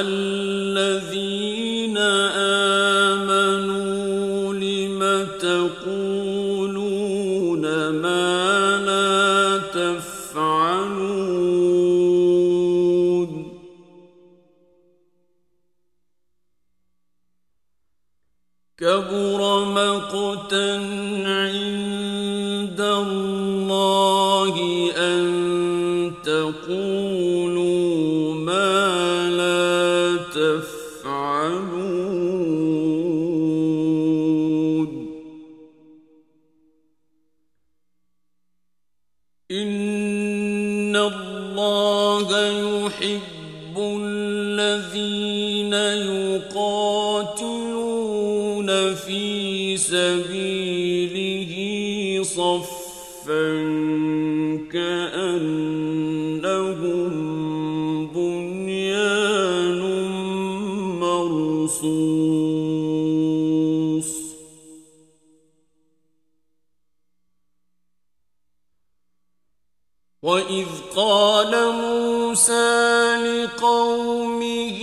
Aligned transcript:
الذين 0.00 1.98
آمنوا 3.18 4.54
لم 4.54 5.28
تقولون 5.40 6.78
ما 7.88 8.76
لا 8.86 9.58
تفعلون؟ 9.58 10.88
كبر 18.78 19.64
مقتا 19.64 20.74
عند 21.26 21.97
إن 39.50 40.96
الله 40.96 42.28
يحب 42.86 43.76
الذين 44.02 45.72
يقاتلون 46.52 47.64
في 48.94 49.76
سبيله 49.76 50.57
وإذ 70.28 70.68
قال 70.96 71.72
موسى 71.72 73.16
لقومه 73.16 74.82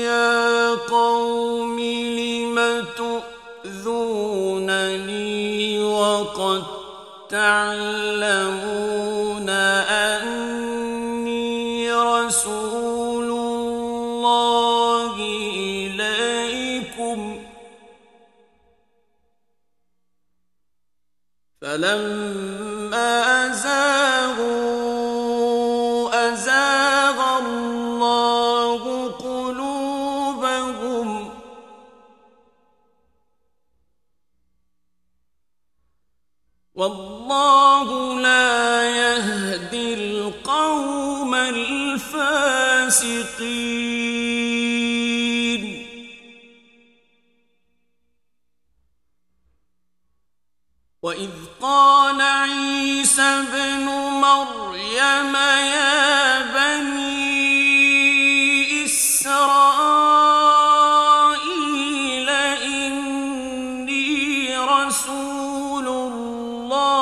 يا 0.00 0.74
قوم 0.74 1.80
لم 1.80 2.86
تؤذونني 3.84 4.24
وقد 5.84 6.62
تعلمون 7.30 8.68
أني 10.18 11.92
رسول 11.92 13.30
الله 13.30 15.14
إليكم 15.86 17.38
فلما 21.60 23.48
زاغوا 23.48 24.71
الفاسقين 44.02 45.62
وإذ 51.02 51.30
قال 51.62 52.20
عيسى 52.20 53.22
ابن 53.22 53.84
مريم 54.20 55.36
يا 55.36 56.42
بني 56.54 57.24
إسرائيل 58.84 59.88
إني 62.62 64.08
رسول 64.58 65.88
الله. 65.88 67.01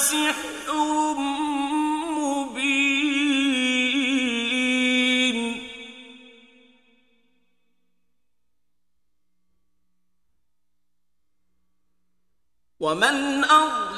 هذا 0.00 0.08
سحر 0.08 1.14
مبين. 2.08 3.00
ومن 12.80 13.44
أظلم 13.44 13.89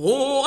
هو 0.00 0.46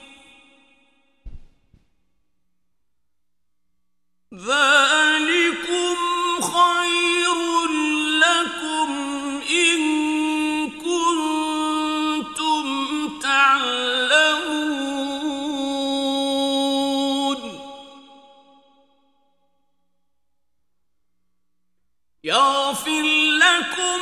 يغفر 22.23 23.03
لكم 23.41 23.99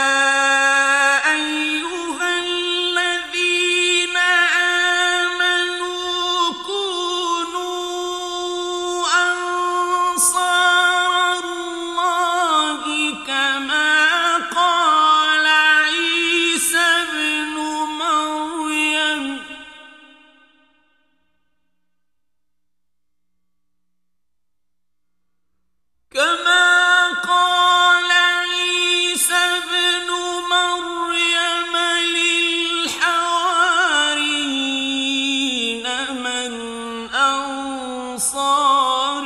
أبصاري 38.14 39.26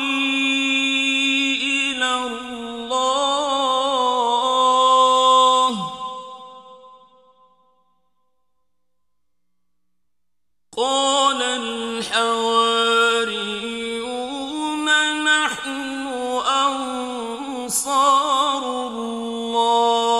إلى 1.63 2.11
الله. 2.27 2.87
قال 10.77 11.41
الحواريون 11.41 12.37
نحن 15.23 15.97
أنصار 17.27 17.83
الله. 18.87 20.16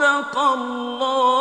صدق 0.00 0.38
الله 0.38 1.39